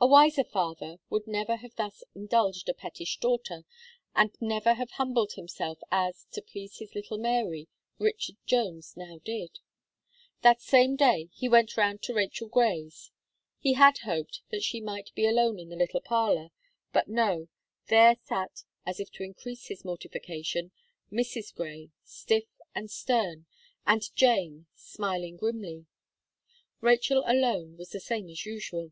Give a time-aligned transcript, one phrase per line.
[0.00, 3.64] A wiser father would never have thus indulged a pettish daughter,
[4.16, 7.68] and never have humbled himself as, to please his little Mary,
[8.00, 9.60] Richard Jones now did.
[10.40, 13.12] That same day, he went round to Rachel Gray's;
[13.60, 16.48] he had hoped that she might be alone in the little parlour;
[16.92, 17.46] but no,
[17.86, 20.72] there sat, as if to increase his mortification,
[21.12, 21.54] Mrs.
[21.54, 23.46] Gray, stiff and stern,
[23.86, 25.86] and Jane smiling grimly.
[26.80, 28.90] Rachel alone was the same as usual.